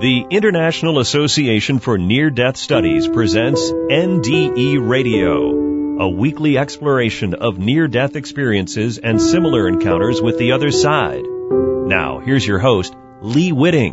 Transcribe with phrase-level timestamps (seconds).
[0.00, 7.86] The International Association for Near Death Studies presents NDE Radio, a weekly exploration of near
[7.86, 11.22] death experiences and similar encounters with the other side.
[11.26, 13.92] Now, here's your host, Lee Witting.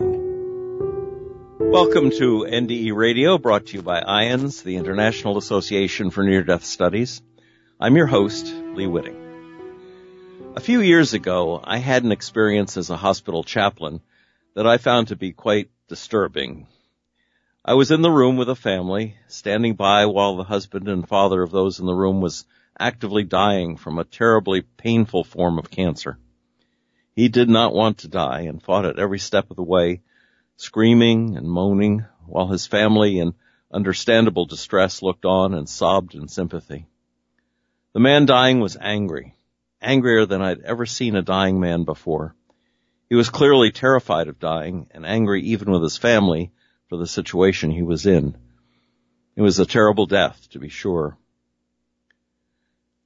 [1.59, 6.63] Welcome to NDE Radio, brought to you by IANDS, the International Association for Near Death
[6.63, 7.21] Studies.
[7.81, 9.17] I'm your host, Lee Witting.
[10.55, 13.99] A few years ago, I had an experience as a hospital chaplain
[14.55, 16.67] that I found to be quite disturbing.
[17.63, 21.41] I was in the room with a family, standing by while the husband and father
[21.41, 22.45] of those in the room was
[22.79, 26.17] actively dying from a terribly painful form of cancer.
[27.13, 30.01] He did not want to die and fought at every step of the way,
[30.57, 33.33] screaming and moaning while his family in
[33.71, 36.85] understandable distress looked on and sobbed in sympathy.
[37.93, 39.35] The man dying was angry,
[39.81, 42.35] angrier than I'd ever seen a dying man before.
[43.09, 46.51] He was clearly terrified of dying and angry even with his family
[46.89, 48.35] for the situation he was in.
[49.35, 51.17] It was a terrible death, to be sure.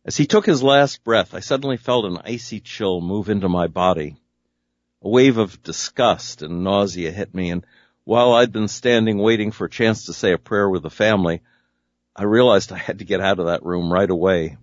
[0.04, 3.68] As he took his last breath, I suddenly felt an icy chill move into my
[3.68, 4.16] body.
[5.04, 7.66] A wave of disgust and nausea hit me, and
[8.04, 11.42] while I'd been standing waiting for a chance to say a prayer with the family,
[12.16, 14.58] I realized I had to get out of that room right away.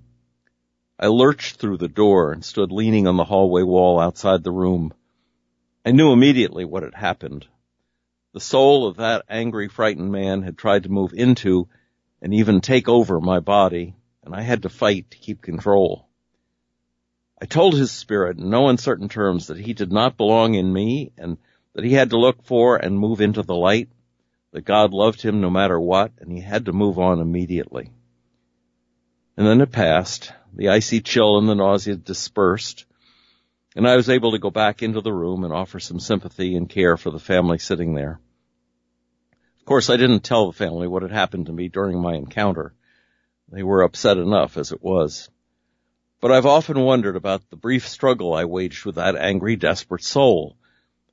[0.98, 4.92] I lurched through the door and stood leaning on the hallway wall outside the room.
[5.89, 7.47] I knew immediately what had happened.
[8.34, 11.67] The soul of that angry, frightened man had tried to move into
[12.20, 16.06] and even take over my body, and I had to fight to keep control.
[17.41, 21.12] I told his spirit in no uncertain terms that he did not belong in me
[21.16, 21.39] and
[21.72, 23.89] that he had to look for and move into the light,
[24.53, 27.92] that God loved him no matter what, and he had to move on immediately.
[29.39, 30.34] And then it passed.
[30.53, 32.84] The icy chill and the nausea dispersed,
[33.78, 36.68] and I was able to go back into the room and offer some sympathy and
[36.68, 38.18] care for the family sitting there.
[39.60, 42.75] Of course, I didn't tell the family what had happened to me during my encounter.
[43.48, 45.30] They were upset enough as it was.
[46.20, 50.56] But I've often wondered about the brief struggle I waged with that angry, desperate soul.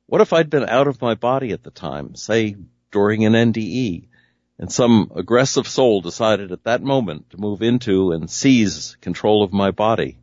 [0.08, 2.56] What if I'd been out of my body at the time, say
[2.92, 4.08] during an NDE,
[4.58, 9.54] and some aggressive soul decided at that moment to move into and seize control of
[9.54, 10.18] my body?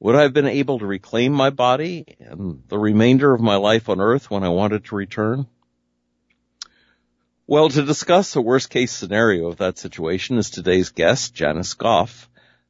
[0.00, 3.88] Would I have been able to reclaim my body and the remainder of my life
[3.88, 5.46] on earth when I wanted to return?
[7.46, 12.28] Well, to discuss a worst case scenario of that situation is today's guest, Janice Goff,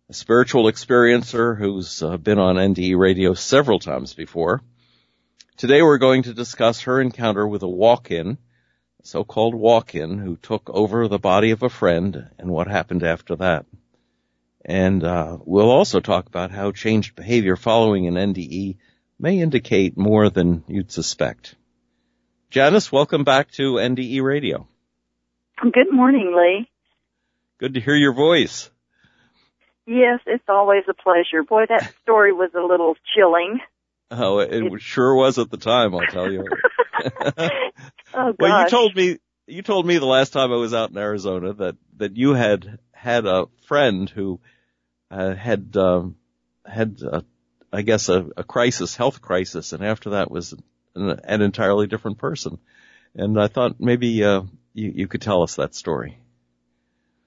[0.09, 4.63] a spiritual experiencer who's uh, been on NDE radio several times before.
[5.57, 8.37] Today we're going to discuss her encounter with a walk-in,
[9.05, 13.67] so-called walk-in who took over the body of a friend and what happened after that.
[14.65, 18.79] And uh, we'll also talk about how changed behavior following an NDE
[19.19, 21.55] may indicate more than you'd suspect.
[22.51, 24.67] Janice, welcome back to NDE Radio.
[25.61, 26.71] Good morning, Lee.
[27.59, 28.71] Good to hear your voice.
[29.87, 31.43] Yes, it's always a pleasure.
[31.43, 33.61] Boy, that story was a little chilling.
[34.11, 36.45] Oh, it, it sure was at the time, I'll tell you.
[37.05, 37.33] oh,
[38.15, 38.35] gosh.
[38.39, 41.53] well, you told me you told me the last time I was out in Arizona
[41.55, 44.41] that that you had had a friend who
[45.11, 46.17] uh, had um,
[46.65, 47.21] had uh,
[47.71, 50.55] I guess a, a, crisis, health crisis, and after that was
[50.95, 52.59] an, an entirely different person.
[53.15, 54.43] And I thought maybe uh,
[54.73, 56.19] you you could tell us that story.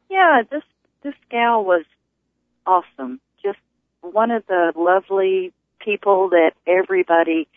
[0.10, 0.64] Yeah, this
[1.04, 1.86] this gal was
[2.66, 3.22] awesome.
[3.44, 3.60] Just
[4.02, 7.48] one of the lovely people that everybody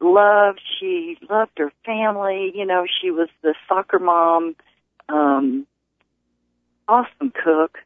[0.00, 0.60] loved.
[0.80, 2.50] She loved her family.
[2.54, 4.56] You know, she was the soccer mom,
[5.10, 5.66] um,
[6.88, 7.78] awesome cook,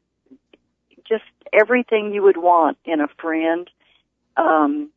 [1.09, 3.69] just everything you would want in a friend.
[4.37, 4.91] Um,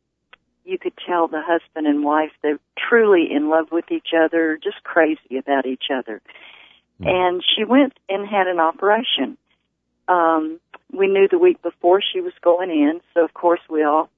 [0.64, 4.82] you could tell the husband and wife they're truly in love with each other, just
[4.84, 6.20] crazy about each other.
[7.00, 7.08] Mm.
[7.08, 9.36] And she went and had an operation.
[10.08, 10.60] Um,
[10.92, 14.10] we knew the week before she was going in, so of course we all,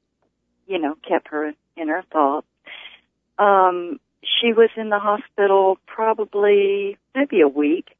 [0.67, 2.47] you know, kept her in our thoughts.
[3.39, 7.97] Um, she was in the hospital probably maybe a week,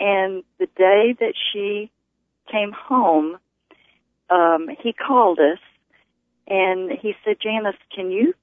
[0.00, 1.90] and the day that she
[2.50, 3.38] came home,
[4.30, 5.58] um, he called us
[6.46, 8.34] and he said, Janice, can you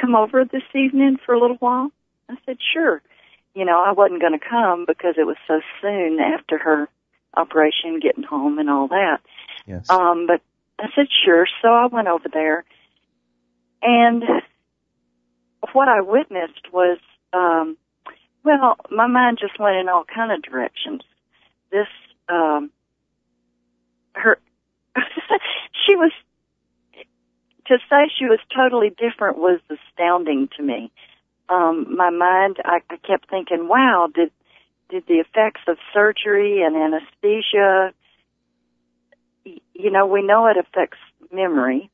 [0.00, 1.90] come over this evening for a little while?
[2.28, 3.02] I said, sure.
[3.54, 6.88] You know, I wasn't going to come because it was so soon after her
[7.36, 9.18] operation, getting home and all that.
[9.66, 9.90] Yes.
[9.90, 10.40] Um, but
[10.78, 11.46] I said, sure.
[11.62, 12.64] So I went over there
[13.82, 14.22] and
[15.72, 16.98] what I witnessed was,
[17.32, 17.76] um,
[18.48, 21.02] well, my mind just went in all kind of directions.
[21.70, 21.86] This,
[22.28, 22.70] um,
[24.12, 24.38] her,
[25.86, 26.12] she was,
[27.66, 30.90] to say she was totally different was astounding to me.
[31.48, 34.30] um, my mind, I, I kept thinking, wow, did,
[34.90, 37.92] did the effects of surgery and anesthesia,
[39.44, 40.98] you know, we know it affects
[41.32, 41.90] memory.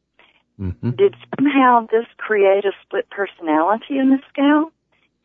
[0.60, 0.90] Mm-hmm.
[0.90, 4.70] Did somehow this create a split personality in this gal?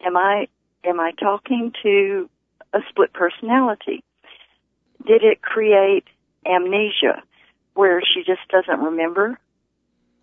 [0.05, 0.47] Am I,
[0.83, 2.29] am I talking to
[2.73, 4.03] a split personality?
[5.05, 6.05] Did it create
[6.45, 7.23] amnesia
[7.73, 9.39] where she just doesn't remember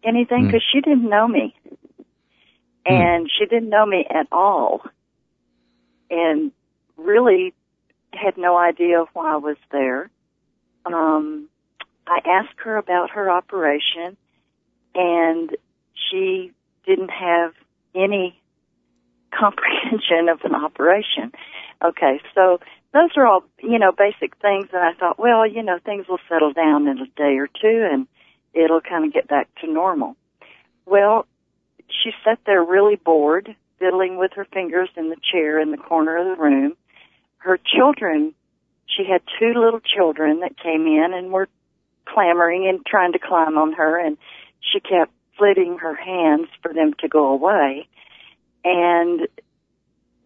[0.04, 0.46] anything?
[0.46, 0.72] Because mm.
[0.72, 1.54] she didn't know me.
[2.86, 2.94] Hmm.
[2.94, 4.82] And she didn't know me at all.
[6.10, 6.52] And
[6.96, 7.52] really
[8.12, 10.10] had no idea why I was there.
[10.84, 11.48] Um,
[12.06, 14.16] I asked her about her operation
[14.94, 15.56] and
[16.08, 16.52] she
[16.86, 17.52] didn't have
[17.94, 18.40] any
[19.38, 21.32] comprehension of an operation.
[21.84, 22.58] Okay, so
[22.92, 26.20] those are all, you know, basic things and I thought, well, you know, things will
[26.28, 28.06] settle down in a day or two and
[28.54, 30.16] it'll kind of get back to normal.
[30.86, 31.26] Well,
[31.88, 36.16] she sat there really bored, fiddling with her fingers in the chair in the corner
[36.16, 36.72] of the room.
[37.38, 38.34] Her children,
[38.86, 41.48] she had two little children that came in and were
[42.06, 44.16] clamoring and trying to climb on her and
[44.60, 47.88] she kept flitting her hands for them to go away.
[48.68, 49.28] And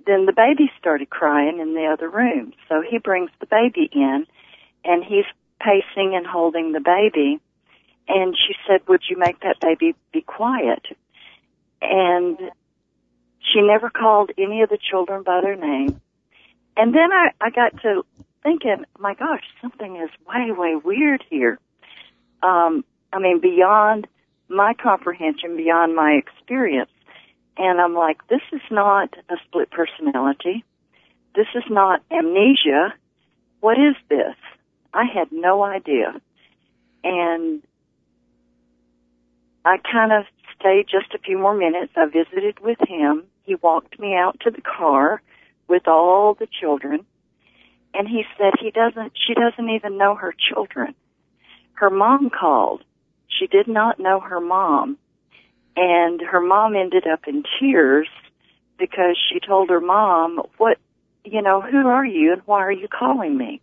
[0.06, 2.54] then the baby started crying in the other room.
[2.68, 4.26] So he brings the baby in
[4.84, 5.26] and he's
[5.60, 7.38] pacing and holding the baby.
[8.08, 10.86] And she said, would you make that baby be quiet?
[11.80, 12.38] and
[13.40, 16.00] she never called any of the children by their name.
[16.76, 18.04] And then I, I got to
[18.42, 21.58] thinking, my gosh, something is way, way weird here.
[22.42, 24.06] Um, I mean, beyond
[24.48, 26.90] my comprehension, beyond my experience.
[27.62, 30.64] And I'm like, this is not a split personality.
[31.34, 32.94] This is not amnesia.
[33.60, 34.34] What is this?
[34.94, 36.18] I had no idea.
[37.04, 37.60] And
[39.62, 40.24] I kind of
[40.58, 41.92] stayed just a few more minutes.
[41.96, 43.24] I visited with him.
[43.44, 45.20] He walked me out to the car
[45.68, 47.04] with all the children.
[47.92, 50.94] And he said he doesn't, she doesn't even know her children.
[51.74, 52.84] Her mom called.
[53.28, 54.96] She did not know her mom.
[55.82, 58.06] And her mom ended up in tears
[58.78, 60.76] because she told her mom, what,
[61.24, 63.62] you know, who are you and why are you calling me?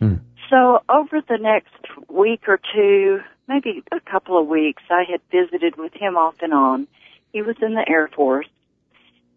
[0.00, 0.14] Hmm.
[0.50, 5.76] So over the next week or two, maybe a couple of weeks, I had visited
[5.76, 6.88] with him off and on.
[7.32, 8.48] He was in the Air Force,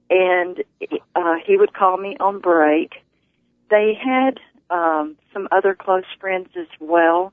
[0.09, 0.63] and
[1.15, 2.93] uh, he would call me on break.
[3.69, 4.39] They had
[4.71, 7.31] um, some other close friends as well,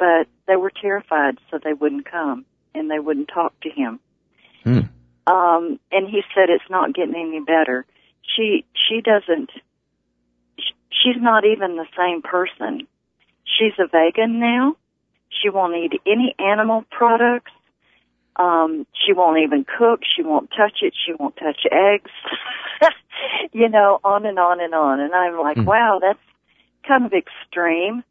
[0.00, 4.00] but they were terrified, so they wouldn't come and they wouldn't talk to him.
[4.64, 4.80] Hmm.
[5.26, 7.86] Um, and he said it's not getting any better.
[8.36, 9.50] She she doesn't.
[10.90, 12.86] She's not even the same person.
[13.44, 14.76] She's a vegan now
[15.30, 17.52] she won't eat any animal products.
[18.36, 20.00] Um, she won't even cook.
[20.16, 20.94] She won't touch it.
[21.06, 22.10] She won't touch eggs.
[23.52, 25.00] you know, on and on and on.
[25.00, 25.66] And I'm like, mm.
[25.66, 26.18] wow, that's
[26.86, 28.02] kind of extreme.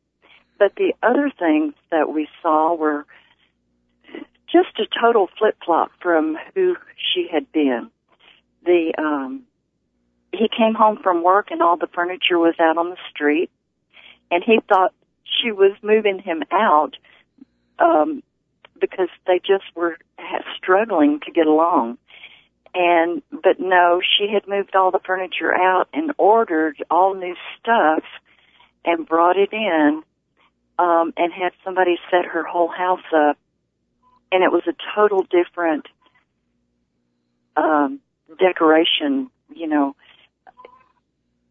[0.57, 3.05] But the other things that we saw were
[4.51, 6.75] just a total flip flop from who
[7.13, 7.90] she had been.
[8.66, 9.44] The um
[10.31, 13.50] he came home from work and all the furniture was out on the street
[14.31, 14.94] and he thought
[15.24, 16.96] she was moving him out
[17.80, 18.24] um,
[18.80, 19.98] because they just were
[20.57, 21.98] struggling to get along.
[22.74, 28.03] And, but no, she had moved all the furniture out and ordered all new stuff
[28.86, 30.03] and brought it in,
[30.77, 33.38] um, and had somebody set her whole house up.
[34.31, 35.88] And it was a total different,
[37.57, 38.00] um,
[38.39, 39.95] decoration, you know,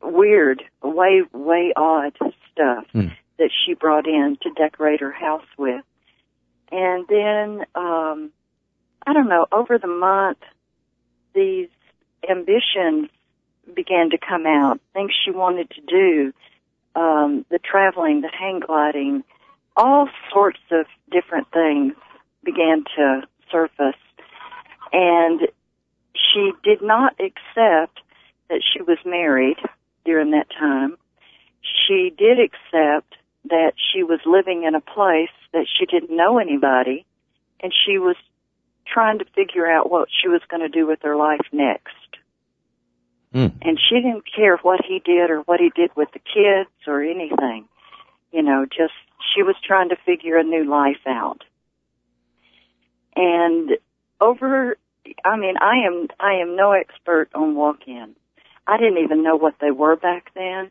[0.02, 2.16] weird, way, way odd
[2.52, 3.14] stuff mm.
[3.38, 5.84] that she brought in to decorate her house with.
[6.70, 8.30] And then, um,
[9.06, 10.38] I don't know, over the month,
[11.34, 11.68] these
[12.28, 13.08] ambitions
[13.74, 16.32] began to come out, things she wanted to do,
[16.94, 19.24] um, the traveling, the hang gliding,
[19.76, 21.94] all sorts of different things
[22.50, 24.00] began to surface.
[24.92, 25.40] And
[26.14, 28.00] she did not accept
[28.48, 29.58] that she was married
[30.04, 30.96] during that time.
[31.60, 33.14] She did accept
[33.50, 37.04] that she was living in a place that she didn't know anybody
[37.60, 38.16] and she was
[38.86, 41.94] trying to figure out what she was going to do with her life next.
[43.34, 43.52] Mm.
[43.60, 47.02] And she didn't care what he did or what he did with the kids or
[47.02, 47.68] anything.
[48.32, 48.94] You know, just
[49.34, 51.44] she was trying to figure a new life out.
[53.18, 53.72] And
[54.20, 54.76] over
[55.24, 58.14] I mean, I am I am no expert on walk-in.
[58.66, 60.70] I didn't even know what they were back then.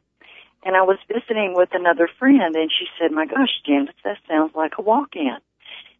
[0.63, 4.53] And I was visiting with another friend and she said, my gosh, Janice, that sounds
[4.55, 5.37] like a walk-in.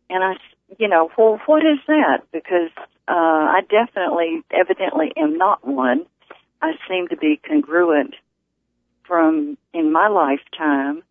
[0.09, 0.33] And I,
[0.79, 2.23] you know, well, what is that?
[2.31, 2.71] Because
[3.07, 6.05] uh, I definitely, evidently am not one.
[6.61, 8.15] I seem to be congruent
[9.05, 11.03] from in my lifetime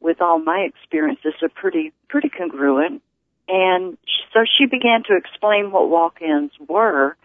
[0.00, 3.02] with all my experiences are pretty, pretty congruent.
[3.48, 3.96] And
[4.32, 7.16] so she began to explain what walk-ins were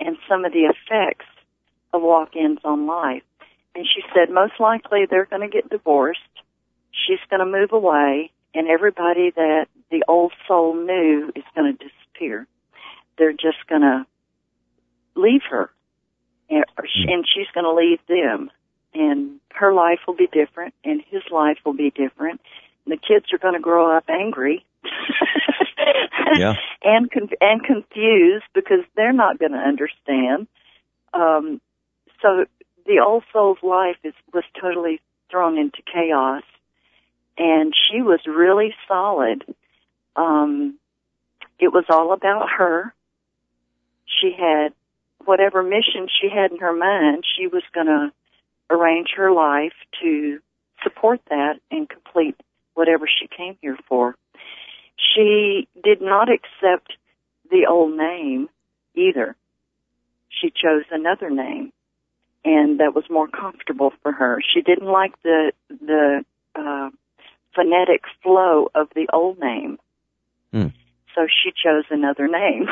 [0.00, 1.26] and some of the effects
[1.92, 3.22] of walk-ins on life.
[3.74, 6.20] And she said most likely they're going to get divorced.
[6.90, 11.84] She's going to move away and everybody that the old soul knew is going to
[11.84, 12.46] disappear.
[13.18, 14.06] They're just going to
[15.14, 15.70] leave her
[16.50, 17.08] and, hmm.
[17.08, 18.50] and she's going to leave them
[18.94, 22.40] and her life will be different and his life will be different.
[22.84, 24.64] And the kids are going to grow up angry
[26.36, 26.54] yeah.
[26.82, 27.10] and
[27.40, 30.46] and confused because they're not going to understand.
[31.12, 31.60] Um,
[32.22, 32.44] so
[32.86, 35.00] the old soul's life is was totally
[35.30, 36.42] thrown into chaos,
[37.36, 39.44] and she was really solid.
[40.16, 40.78] Um,
[41.58, 42.94] it was all about her.
[44.06, 44.72] She had
[45.24, 47.24] whatever mission she had in her mind.
[47.36, 48.12] She was going to
[48.70, 49.72] arrange her life
[50.02, 50.38] to
[50.82, 52.36] support that and complete
[52.74, 54.14] whatever she came here for.
[54.98, 56.92] She did not accept
[57.50, 58.48] the old name
[58.94, 59.36] either.
[60.28, 61.72] She chose another name
[62.44, 64.40] and that was more comfortable for her.
[64.52, 66.24] She didn't like the the
[66.54, 66.90] uh,
[67.54, 69.78] phonetic flow of the old name,
[70.52, 70.68] hmm.
[71.14, 72.66] so she chose another name.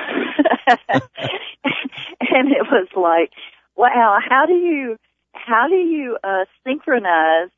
[0.68, 3.32] and it was like,
[3.76, 4.96] wow, how do you
[5.32, 7.50] how do you uh, synchronize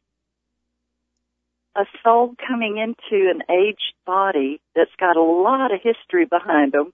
[1.76, 6.92] a soul coming into an aged body that's got a lot of history behind them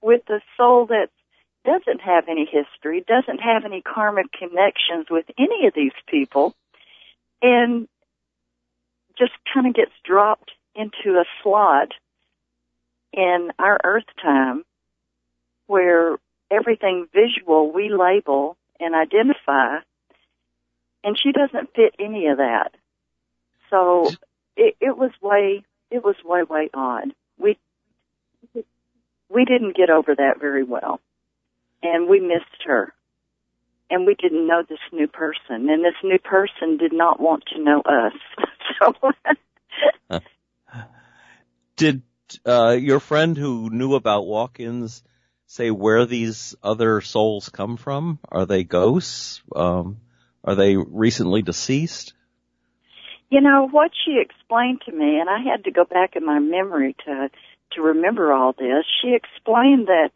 [0.00, 1.08] with a soul that
[1.64, 6.54] doesn't have any history, doesn't have any karmic connections with any of these people,
[7.40, 7.88] and
[9.18, 11.92] just kind of gets dropped into a slot
[13.12, 14.64] in our earth time
[15.66, 16.16] where
[16.50, 19.78] everything visual we label and identify
[21.04, 22.72] and she doesn't fit any of that.
[23.72, 24.10] So
[24.54, 27.14] it, it was way, it was way, way odd.
[27.38, 27.58] We,
[28.54, 31.00] we didn't get over that very well.
[31.82, 32.92] And we missed her.
[33.90, 35.68] And we didn't know this new person.
[35.70, 38.12] And this new person did not want to know us.
[38.80, 38.94] So.
[41.76, 42.02] did,
[42.44, 45.04] uh, your friend who knew about walk-ins
[45.46, 48.18] say where these other souls come from?
[48.28, 49.42] Are they ghosts?
[49.54, 49.98] Um,
[50.42, 52.14] are they recently deceased?
[53.32, 56.38] You know, what she explained to me, and I had to go back in my
[56.38, 57.30] memory to,
[57.72, 60.10] to remember all this, she explained that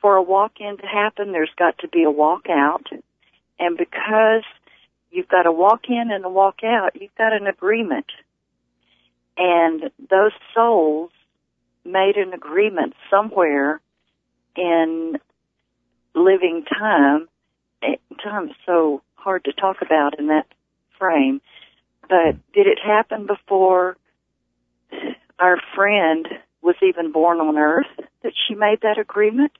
[0.00, 2.86] for a walk-in to happen, there's got to be a walk-out.
[3.58, 4.44] And because
[5.10, 8.06] you've got a walk-in and a walk-out, you've got an agreement.
[9.36, 11.10] And those souls
[11.84, 13.78] made an agreement somewhere
[14.56, 15.18] in
[16.14, 17.28] living time.
[17.82, 20.46] Eh, time is so hard to talk about in that
[20.98, 21.42] frame
[22.08, 23.96] but did it happen before
[25.38, 26.28] our friend
[26.62, 27.86] was even born on earth
[28.22, 29.52] that she made that agreement?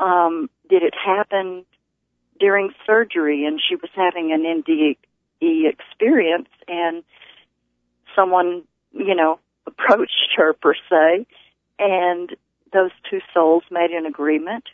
[0.00, 1.64] Um, did it happen
[2.38, 7.02] during surgery and she was having an NDE experience and
[8.14, 11.26] someone, you know, approached her per se
[11.78, 12.36] and
[12.72, 14.64] those two souls made an agreement?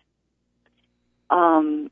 [1.30, 1.90] Um,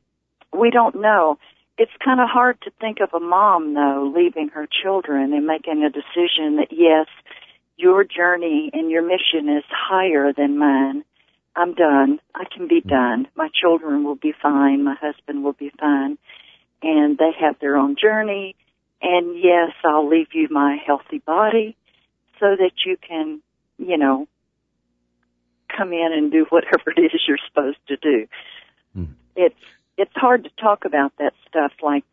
[0.53, 1.39] we don't know
[1.77, 5.83] it's kind of hard to think of a mom though leaving her children and making
[5.83, 7.07] a decision that yes,
[7.77, 11.03] your journey and your mission is higher than mine.
[11.55, 12.19] I'm done.
[12.33, 13.27] I can be done.
[13.35, 14.83] My children will be fine.
[14.83, 16.17] My husband will be fine.
[16.81, 18.55] And they have their own journey.
[19.01, 21.75] And yes, I'll leave you my healthy body
[22.39, 23.41] so that you can,
[23.77, 24.27] you know,
[25.75, 28.27] come in and do whatever it is you're supposed to do.
[28.97, 29.13] Mm.
[29.35, 29.55] It's
[30.01, 32.03] it's hard to talk about that stuff like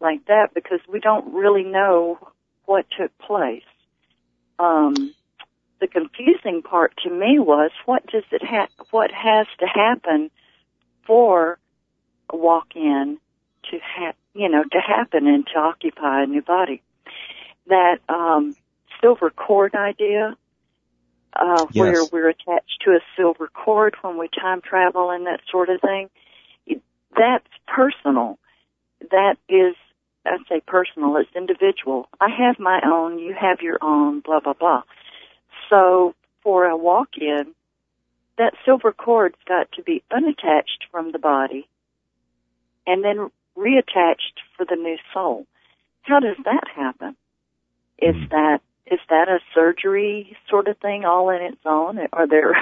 [0.00, 2.18] like that because we don't really know
[2.64, 3.62] what took place.
[4.58, 5.14] Um,
[5.80, 10.32] the confusing part to me was what does it ha- what has to happen
[11.06, 11.58] for
[12.28, 13.18] a walk in
[13.70, 16.82] to ha- you know to happen and to occupy a new body.
[17.68, 18.56] That um,
[19.00, 20.36] silver cord idea,
[21.34, 21.74] uh, yes.
[21.74, 25.80] where we're attached to a silver cord when we time travel and that sort of
[25.80, 26.10] thing
[27.16, 28.38] that's personal.
[29.10, 29.74] That is,
[30.24, 32.08] I say personal, it's individual.
[32.20, 34.82] I have my own, you have your own, blah, blah, blah.
[35.68, 37.54] So for a walk-in,
[38.38, 41.68] that silver cord's got to be unattached from the body
[42.86, 45.46] and then reattached for the new soul.
[46.02, 47.16] How does that happen?
[47.98, 48.28] Is hmm.
[48.30, 51.98] that is that a surgery sort of thing all in its own?
[52.12, 52.52] Are there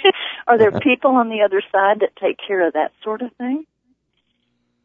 [0.46, 3.66] are there people on the other side that take care of that sort of thing?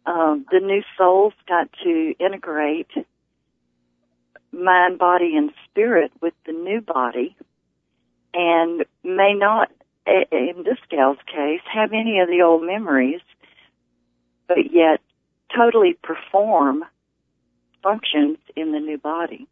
[0.05, 2.89] Um, the new soul's got to integrate
[4.51, 7.35] mind, body, and spirit with the new body,
[8.33, 9.71] and may not,
[10.05, 13.21] in this gal's case, have any of the old memories,
[14.47, 14.99] but yet
[15.55, 16.83] totally perform
[17.83, 19.47] functions in the new body.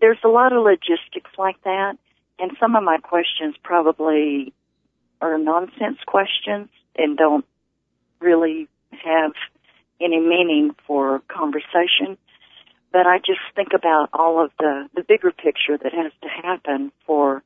[0.00, 1.96] There's a lot of logistics like that,
[2.38, 4.52] and some of my questions probably
[5.20, 7.44] are nonsense questions and don't
[8.20, 8.68] really
[9.04, 9.32] have
[10.00, 12.18] any meaning for conversation.
[12.92, 16.92] But I just think about all of the, the bigger picture that has to happen
[17.06, 17.42] for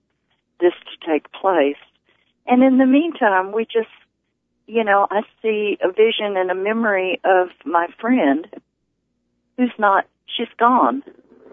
[0.60, 1.76] this to take place.
[2.46, 3.88] And in the meantime, we just,
[4.66, 8.46] you know, I see a vision and a memory of my friend
[9.56, 11.02] who's not, she's gone.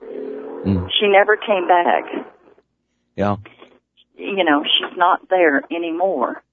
[0.04, 0.90] Mm.
[1.00, 2.04] She never came back.
[3.16, 3.38] Yeah.
[4.18, 6.44] You know, she's not there anymore.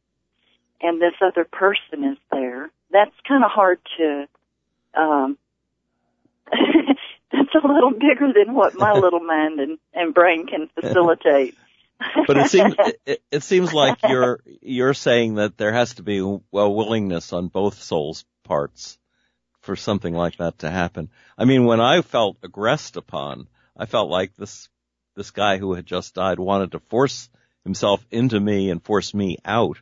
[0.80, 2.70] And this other person is there.
[2.92, 4.28] That's kind of hard to,
[4.94, 5.38] um,
[6.52, 11.56] that's a little bigger than what my little mind and, and brain can facilitate.
[12.26, 12.74] but it seems
[13.06, 17.48] it, it, seems like you're you're saying that there has to be a willingness on
[17.48, 18.98] both souls' parts
[19.60, 21.10] for something like that to happen.
[21.38, 23.46] I mean, when I felt aggressed upon,
[23.76, 24.68] I felt like this
[25.14, 27.28] this guy who had just died wanted to force
[27.64, 29.78] himself into me and force me out,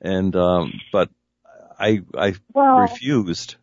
[0.00, 1.10] and um, but
[1.78, 3.56] I I well, refused.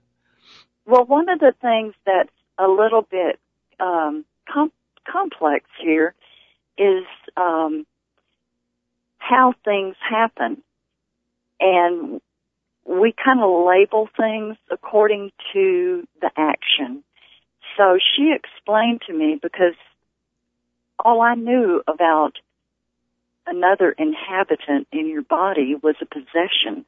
[0.85, 3.39] Well, one of the things that's a little bit
[3.79, 4.71] um, com-
[5.09, 6.13] complex here
[6.77, 7.05] is
[7.35, 7.85] um,
[9.17, 10.61] how things happen,
[11.59, 12.21] and
[12.85, 17.03] we kind of label things according to the action.
[17.77, 19.73] So she explained to me because
[21.03, 22.33] all I knew about
[23.47, 26.85] another inhabitant in your body was a possession.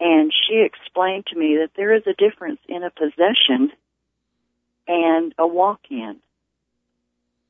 [0.00, 3.72] And she explained to me that there is a difference in a possession
[4.86, 6.16] and a walk in.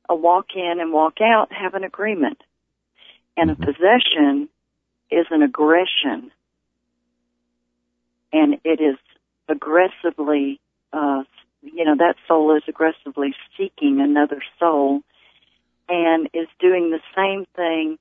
[0.07, 2.41] A walk in and walk out have an agreement.
[3.35, 3.63] And a mm-hmm.
[3.63, 4.49] possession
[5.11, 6.31] is an aggression.
[8.31, 8.97] And it is
[9.49, 10.59] aggressively,
[10.93, 11.23] uh,
[11.61, 15.01] you know, that soul is aggressively seeking another soul
[15.89, 17.97] and is doing the same thing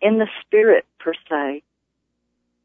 [0.00, 1.62] in the spirit per se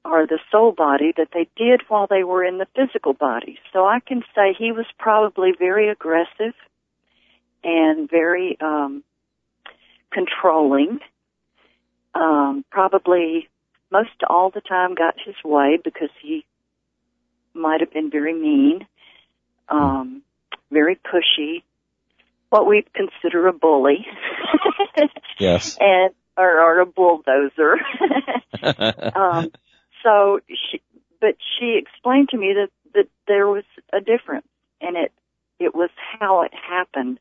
[0.04, 3.60] or the soul body that they did while they were in the physical body.
[3.72, 6.54] So I can say he was probably very aggressive
[7.64, 9.04] and very um,
[10.12, 11.00] controlling.
[12.14, 13.48] Um, probably
[13.92, 16.46] most all the time got his way because he
[17.54, 18.88] might have been very mean,
[19.70, 20.24] um,
[20.72, 21.64] very pushy,
[22.50, 24.06] what we consider a bully.
[25.38, 25.78] yes.
[25.80, 27.78] And or, or a bulldozer.
[29.16, 29.52] um,
[30.04, 30.82] so she,
[31.20, 34.48] but she explained to me that, that there was a difference
[34.80, 35.12] and it,
[35.60, 37.20] it was how it happened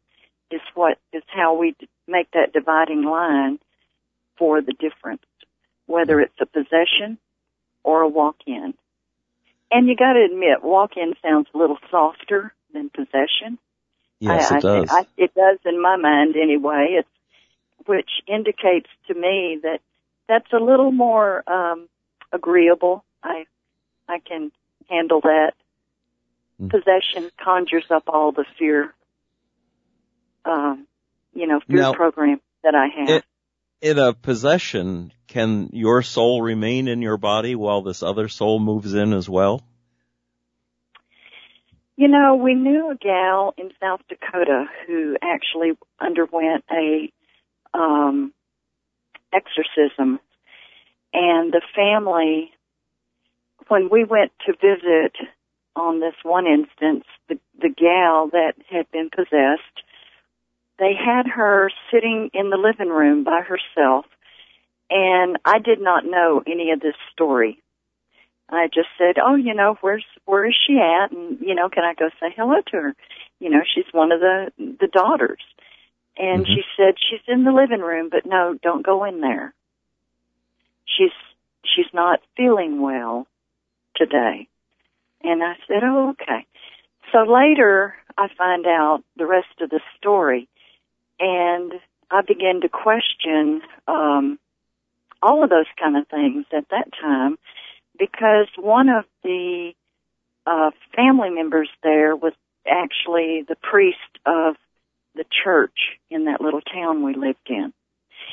[0.50, 1.76] is what, is how we
[2.08, 3.58] make that dividing line
[4.36, 5.22] for the difference,
[5.86, 7.18] whether it's a possession
[7.84, 8.74] or a walk-in.
[9.70, 13.58] And you gotta admit, walk-in sounds a little softer than possession.
[14.18, 14.90] Yes, I, it does.
[14.90, 16.98] I, it does in my mind anyway.
[16.98, 17.08] It's,
[17.86, 19.80] which indicates to me that
[20.28, 21.88] that's a little more, um,
[22.32, 23.04] agreeable.
[23.22, 23.44] I
[24.08, 24.50] I can
[24.88, 25.52] handle that.
[26.60, 26.70] Mm.
[26.70, 28.94] Possession conjures up all the fear,
[30.44, 30.86] um,
[31.32, 33.08] you know, fear now, program that I have.
[33.08, 33.24] It,
[33.80, 38.92] in a possession, can your soul remain in your body while this other soul moves
[38.94, 39.62] in as well?
[41.96, 47.12] You know, we knew a gal in South Dakota who actually underwent a
[47.74, 48.32] um,
[49.32, 50.18] exorcism
[51.12, 52.52] and the family,
[53.68, 55.14] when we went to visit
[55.76, 59.84] on this one instance, the, the gal that had been possessed,
[60.78, 64.06] they had her sitting in the living room by herself,
[64.88, 67.62] and I did not know any of this story.
[68.48, 71.84] I just said, "Oh, you know, where's where is she at?" And you know, can
[71.84, 72.94] I go say hello to her?
[73.38, 75.42] You know, she's one of the the daughters.
[76.16, 76.52] And mm-hmm.
[76.52, 79.54] she said, "She's in the living room, but no, don't go in there."
[80.96, 81.12] She's
[81.64, 83.26] she's not feeling well
[83.96, 84.48] today.
[85.22, 86.46] And I said, oh, okay.
[87.12, 90.48] So later I find out the rest of the story
[91.18, 91.72] and
[92.10, 94.38] I began to question, um,
[95.22, 97.36] all of those kind of things at that time
[97.98, 99.72] because one of the,
[100.46, 102.32] uh, family members there was
[102.66, 104.56] actually the priest of
[105.14, 107.72] the church in that little town we lived in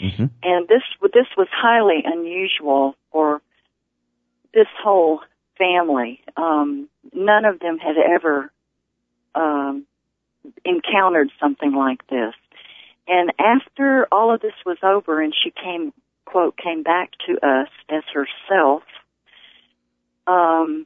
[0.01, 0.25] Mm-hmm.
[0.43, 0.83] And this
[1.13, 3.41] this was highly unusual for
[4.53, 5.21] this whole
[5.57, 6.21] family.
[6.35, 8.51] Um, none of them had ever
[9.35, 9.85] um,
[10.63, 12.33] encountered something like this.
[13.07, 15.93] And after all of this was over, and she came
[16.25, 18.83] quote came back to us as herself.
[20.27, 20.85] Um,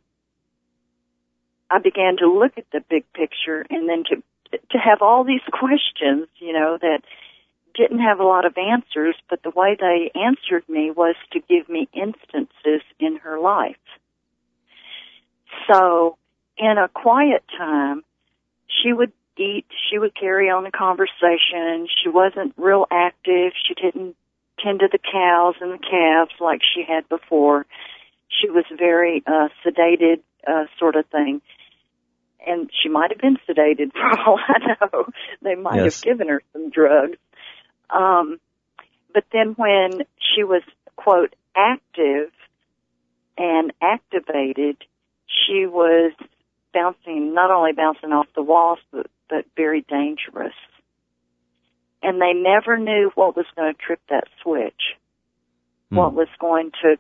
[1.70, 4.24] I began to look at the big picture and then to
[4.72, 7.02] to have all these questions, you know, that
[7.74, 11.70] didn't have a lot of answers, but the way they answered me was to give
[11.70, 13.76] me instances in her life.
[15.72, 16.18] So,
[16.58, 18.04] in a quiet time,
[18.68, 21.88] she would eat, she would carry on the conversation.
[22.04, 23.54] She wasn't real active.
[23.68, 24.16] She didn't
[24.64, 27.66] tend to the cows and the calves like she had before.
[28.30, 31.42] She was very uh, sedated, uh, sort of thing
[32.46, 35.06] and she might have been sedated for all I know.
[35.42, 35.96] They might Yes.
[35.98, 37.18] have given her some drugs.
[37.92, 38.40] Um,
[39.14, 40.64] but then when she was,
[40.96, 42.32] quote, active
[43.38, 44.78] and activated,
[45.28, 46.14] she was
[46.74, 50.54] bouncing, not only bouncing off the walls, but, but very dangerous.
[52.02, 54.96] And they never knew what was going to trip that switch,
[55.90, 55.98] Hmm.
[55.98, 56.98] what was going to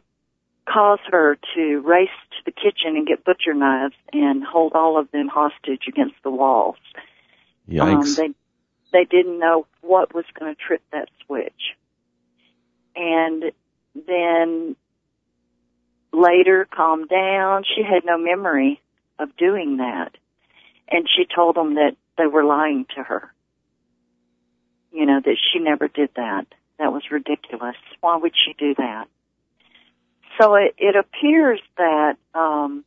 [0.65, 5.09] cause her to race to the kitchen and get butcher knives and hold all of
[5.11, 6.77] them hostage against the walls.
[7.69, 8.19] Yikes.
[8.19, 8.35] Um,
[8.91, 11.75] they didn't know what was going to trip that switch.
[12.95, 13.51] And
[13.95, 14.75] then
[16.13, 17.63] later calmed down.
[17.63, 18.81] She had no memory
[19.19, 20.11] of doing that.
[20.89, 23.31] And she told them that they were lying to her.
[24.91, 26.47] You know, that she never did that.
[26.77, 27.77] That was ridiculous.
[28.01, 29.07] Why would she do that?
[30.39, 32.83] So it, it appears that, um,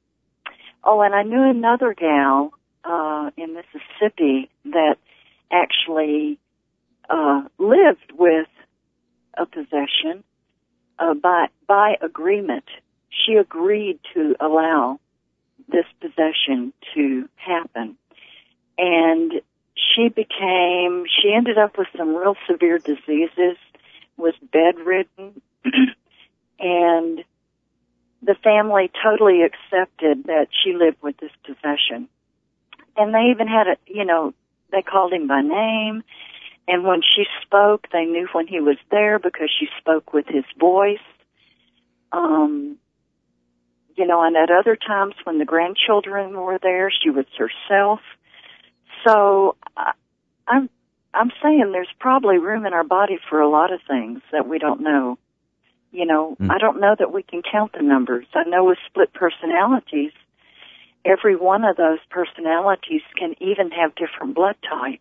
[0.83, 2.53] oh, and I knew another gal,
[2.85, 4.97] uh, in Mississippi that
[5.55, 6.39] actually,
[7.09, 8.49] uh, lived with
[9.37, 10.25] a possession,
[10.99, 12.65] uh, by, by agreement.
[13.11, 15.01] She agreed to allow
[15.69, 17.97] this possession to happen.
[18.77, 19.33] And
[19.77, 23.57] she became, she ended up with some real severe diseases,
[24.17, 25.41] was bedridden,
[26.59, 27.25] and
[28.23, 32.09] the family totally accepted that she lived with this possession.
[32.97, 34.33] And they even had a, you know,
[34.75, 36.03] they called him by name.
[36.67, 40.45] And when she spoke, they knew when he was there because she spoke with his
[40.59, 40.99] voice.
[42.13, 42.79] Um,
[43.97, 48.01] you know, and at other times when the grandchildren were there, she was herself.
[49.07, 49.93] So I,
[50.49, 50.69] I'm,
[51.13, 54.59] I'm saying there's probably room in our body for a lot of things that we
[54.59, 55.19] don't know.
[55.93, 56.51] You know, Mm.
[56.51, 58.27] I don't know that we can count the numbers.
[58.35, 60.11] I know with split personalities,
[61.05, 65.01] every one of those personalities can even have different blood type,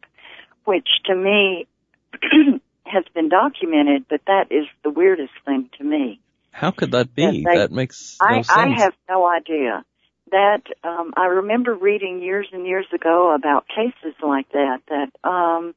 [0.66, 1.68] which to me
[2.86, 6.20] has been documented, but that is the weirdest thing to me.
[6.52, 7.46] How could that be?
[7.48, 8.50] I- that makes no I, sense.
[8.50, 9.84] I have no idea.
[10.32, 14.80] That um, I remember reading years and years ago about cases like that.
[14.88, 15.76] That um,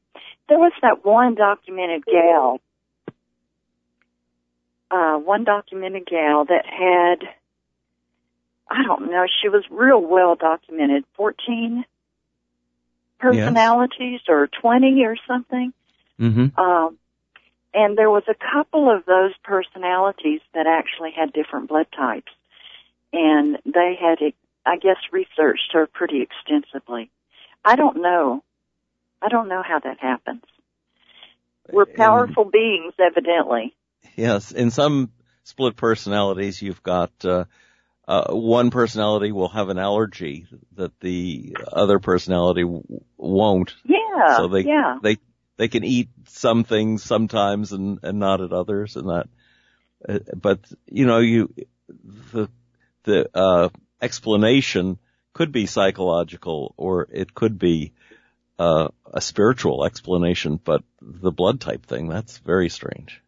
[0.49, 2.59] there was that one documented gal,
[4.89, 7.27] uh, one documented gal that had,
[8.69, 11.85] I don't know, she was real well documented, fourteen
[13.19, 15.73] personalities or twenty or something.
[16.19, 16.97] hmm Um,
[17.73, 22.31] and there was a couple of those personalities that actually had different blood types.
[23.13, 24.17] And they had,
[24.65, 27.09] I guess, researched her pretty extensively.
[27.63, 28.43] I don't know.
[29.21, 30.43] I don't know how that happens.
[31.71, 33.75] We're And- powerful beings, evidently.
[34.15, 35.11] Yes, in some
[35.43, 37.45] split personalities, you've got uh,
[38.07, 42.83] uh, one personality will have an allergy that the other personality w-
[43.17, 43.75] won't.
[43.83, 44.37] Yeah.
[44.37, 44.97] so they yeah.
[45.01, 45.17] they
[45.57, 49.27] they can eat some things sometimes and and not at others, and that.
[50.07, 51.53] Uh, but you know, you
[52.31, 52.49] the
[53.03, 53.69] the uh,
[54.01, 54.99] explanation
[55.33, 57.93] could be psychological, or it could be
[58.57, 60.59] uh, a spiritual explanation.
[60.63, 63.21] But the blood type thing, that's very strange.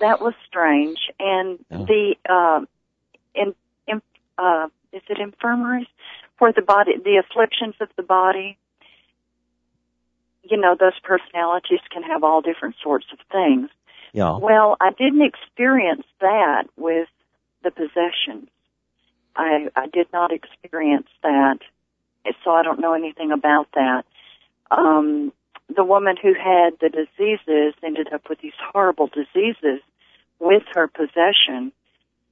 [0.00, 0.98] That was strange.
[1.18, 1.84] And Yeah.
[1.86, 2.66] the, in,
[3.34, 3.54] in,
[4.38, 5.86] uh, is it infirmaries?
[6.38, 8.58] For the body, the afflictions of the body,
[10.42, 13.70] you know, those personalities can have all different sorts of things.
[14.12, 14.38] Yeah.
[14.38, 17.08] Well, I didn't experience that with
[17.62, 18.48] the possessions.
[19.34, 21.58] I, I did not experience that,
[22.44, 24.04] so I don't know anything about that.
[24.70, 25.32] Um,
[25.74, 29.80] the woman who had the diseases ended up with these horrible diseases
[30.38, 31.72] with her possession.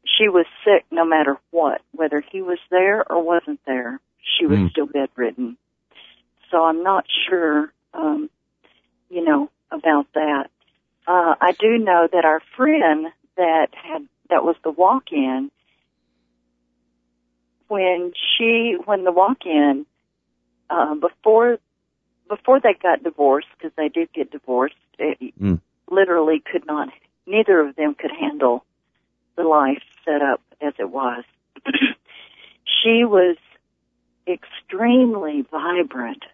[0.05, 4.01] She was sick no matter what, whether he was there or wasn't there.
[4.21, 4.71] She was Mm.
[4.71, 5.57] still bedridden.
[6.51, 8.31] So I'm not sure, um,
[9.11, 10.51] you know, about that.
[11.07, 15.51] uh, I do know that our friend that had that was the walk-in
[17.69, 19.87] when she when the walk-in
[20.71, 21.59] uh, before
[22.29, 25.61] before they got divorced because they did get divorced it mm.
[25.90, 26.88] literally could not
[27.27, 28.64] neither of them could handle
[29.37, 31.25] the life set up as it was
[32.64, 33.37] she was
[34.27, 36.25] extremely vibrant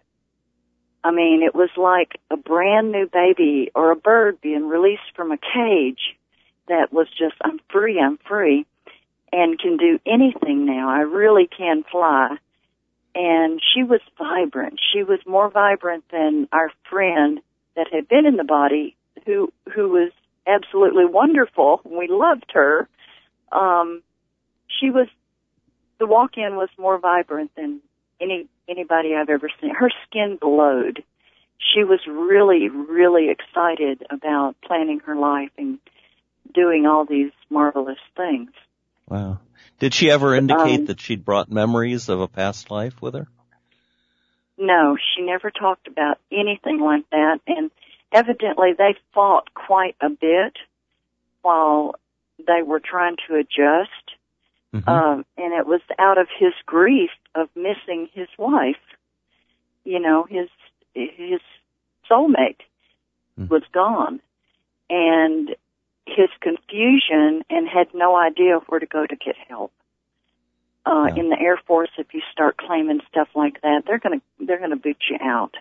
[1.03, 5.31] I mean, it was like a brand new baby or a bird being released from
[5.31, 6.15] a cage
[6.67, 8.65] that was just, I'm free, I'm free,
[9.31, 10.89] and can do anything now.
[10.89, 12.37] I really can fly.
[13.15, 14.79] And she was vibrant.
[14.93, 17.41] She was more vibrant than our friend
[17.75, 20.11] that had been in the body who, who was
[20.47, 21.81] absolutely wonderful.
[21.85, 22.87] We loved her.
[23.51, 24.01] Um,
[24.79, 25.07] she was,
[25.99, 27.81] the walk-in was more vibrant than
[28.19, 29.73] any anybody I've ever seen.
[29.75, 31.03] Her skin glowed.
[31.57, 35.79] She was really, really excited about planning her life and
[36.53, 38.51] doing all these marvelous things.
[39.07, 39.39] Wow.
[39.79, 43.27] Did she ever indicate um, that she'd brought memories of a past life with her?
[44.57, 47.71] No, she never talked about anything like that and
[48.11, 50.57] evidently they fought quite a bit
[51.41, 51.95] while
[52.45, 54.11] they were trying to adjust
[54.73, 54.89] Mm-hmm.
[54.89, 58.77] Um, and it was out of his grief of missing his wife.
[59.83, 60.47] You know, his
[60.93, 61.41] his
[62.09, 62.61] soulmate
[63.37, 63.47] mm-hmm.
[63.47, 64.21] was gone,
[64.89, 65.49] and
[66.05, 69.73] his confusion and had no idea where to go to get help.
[70.83, 71.21] Uh, yeah.
[71.21, 74.77] in the Air Force, if you start claiming stuff like that, they're gonna they're gonna
[74.77, 75.55] boot you out.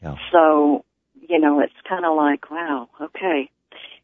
[0.00, 0.16] Yeah.
[0.30, 0.84] So,
[1.20, 3.50] you know, it's kind of like, wow, okay,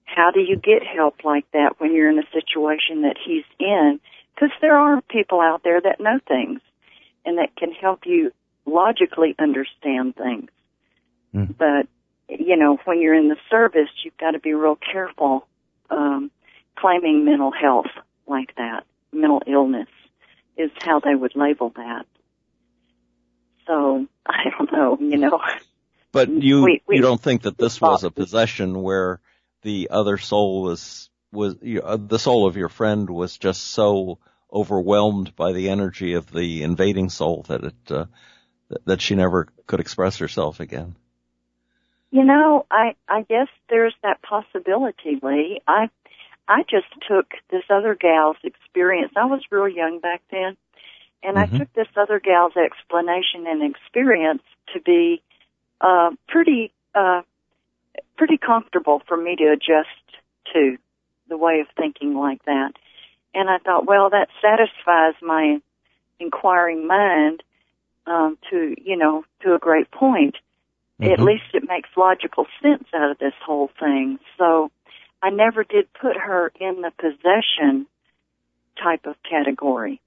[0.04, 4.00] how do you get help like that when you're in a situation that he's in?
[4.34, 6.60] Because there are people out there that know things
[7.24, 8.32] and that can help you
[8.66, 10.50] logically understand things.
[11.34, 11.56] Mm.
[11.58, 11.88] But,
[12.28, 15.46] you know, when you're in the service, you've got to be real careful
[15.90, 16.30] um,
[16.76, 17.90] claiming mental health
[18.26, 18.84] like that.
[19.12, 19.88] Mental illness
[20.56, 22.06] is how they would label that.
[23.66, 25.40] So, I don't know, you know.
[26.18, 29.20] But you, we, we, you don't think that this was a possession where
[29.62, 34.18] the other soul was was you uh, the soul of your friend was just so
[34.52, 38.06] overwhelmed by the energy of the invading soul that it uh,
[38.84, 40.96] that she never could express herself again.
[42.10, 45.60] You know, I I guess there's that possibility, Lee.
[45.68, 45.88] I
[46.48, 49.12] I just took this other gal's experience.
[49.14, 50.56] I was real young back then,
[51.22, 51.54] and mm-hmm.
[51.54, 54.42] I took this other gal's explanation and experience
[54.74, 55.22] to be
[55.80, 57.22] uh, pretty uh,
[58.16, 59.88] pretty comfortable for me to adjust
[60.52, 60.76] to
[61.28, 62.72] the way of thinking like that.
[63.34, 65.60] And I thought, well, that satisfies my
[66.18, 67.42] inquiring mind
[68.06, 70.36] um, to, you know, to a great point.
[71.00, 71.12] Mm-hmm.
[71.12, 74.18] At least it makes logical sense out of this whole thing.
[74.36, 74.70] So
[75.22, 77.86] I never did put her in the possession
[78.82, 80.00] type of category.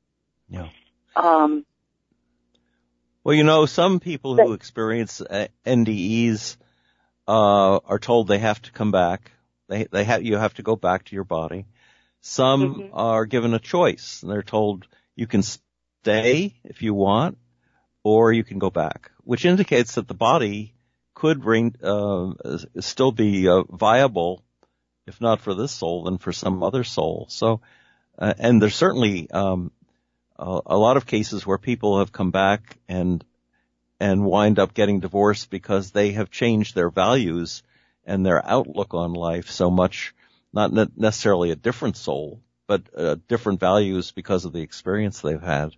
[0.50, 0.68] Yeah.
[1.16, 1.66] Um,
[3.24, 6.58] well, you know, some people who experience uh, NDEs
[7.28, 9.32] uh, are told they have to come back.
[9.68, 11.66] They they have you have to go back to your body.
[12.22, 12.94] Some mm-hmm.
[12.94, 17.38] are given a choice and they're told you can stay if you want,
[18.04, 20.74] or you can go back, which indicates that the body
[21.14, 22.32] could bring uh,
[22.80, 24.44] still be uh, viable,
[25.06, 27.28] if not for this soul, then for some other soul.
[27.30, 27.62] So,
[28.18, 29.72] uh, and there's certainly um,
[30.42, 33.24] a, a lot of cases where people have come back and
[34.00, 37.62] and wind up getting divorced because they have changed their values
[38.04, 40.16] and their outlook on life so much,
[40.52, 45.76] not necessarily a different soul, but uh, different values because of the experience they've had.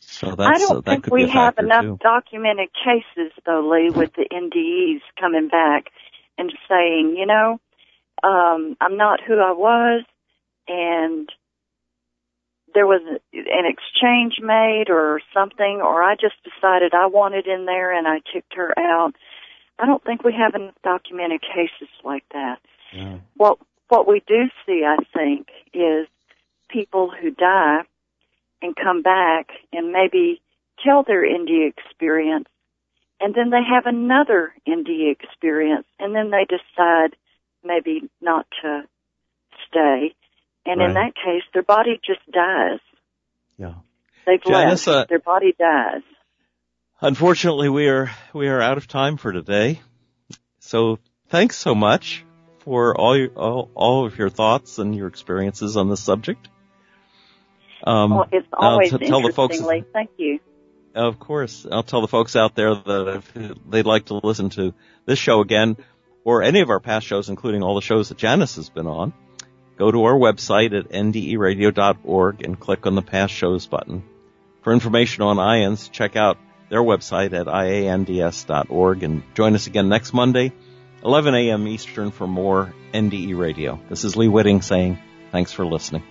[0.00, 1.98] So that's, I don't uh, think we have enough too.
[2.02, 5.86] documented cases though, Lee, with the NDEs coming back
[6.36, 7.58] and saying, you know,
[8.22, 10.04] um, I'm not who I was
[10.68, 11.28] and
[12.76, 13.00] there was
[13.32, 18.20] an exchange made or something, or I just decided I wanted in there and I
[18.20, 19.14] kicked her out.
[19.78, 22.58] I don't think we have enough documented cases like that.
[22.92, 23.18] Yeah.
[23.34, 23.58] What
[23.88, 26.06] what we do see, I think, is
[26.68, 27.80] people who die
[28.60, 30.42] and come back and maybe
[30.84, 32.48] tell their NDE experience,
[33.20, 37.16] and then they have another NDE experience, and then they decide
[37.64, 38.82] maybe not to
[39.66, 40.14] stay
[40.66, 40.88] and right.
[40.88, 42.80] in that case, their body just dies.
[43.58, 43.74] Yeah.
[44.26, 45.06] They've Janice, left.
[45.06, 46.02] Uh, their body dies.
[47.00, 49.80] Unfortunately, we are, we are out of time for today.
[50.58, 50.98] So
[51.28, 52.24] thanks so much
[52.60, 56.48] for all your, all, all of your thoughts and your experiences on this subject.
[57.84, 60.40] Um, well, it's always uh, tell the folks, Thank you.
[60.94, 61.66] Of course.
[61.70, 64.74] I'll tell the folks out there that if they'd like to listen to
[65.04, 65.76] this show again,
[66.24, 69.12] or any of our past shows, including all the shows that Janice has been on,
[69.76, 74.02] go to our website at nderadio.org and click on the past shows button.
[74.62, 80.12] For information on IANDS, check out their website at iands.org and join us again next
[80.12, 80.52] Monday,
[81.04, 81.68] 11 a.m.
[81.68, 83.78] Eastern for more NDE Radio.
[83.88, 84.98] This is Lee Witting saying
[85.30, 86.02] thanks for listening.